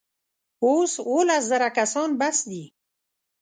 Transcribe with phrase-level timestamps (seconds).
[0.65, 2.63] اوس اوولس زره کسان بس دي.